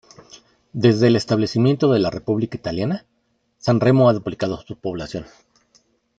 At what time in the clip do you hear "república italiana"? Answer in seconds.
2.09-3.05